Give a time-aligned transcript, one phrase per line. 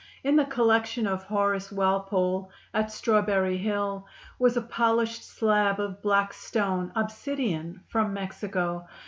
[0.23, 4.07] In the collection of Horace Walpole, at Strawberry Hill,
[4.39, 8.87] was a polished slab of black stone, obsidian, from Mexico.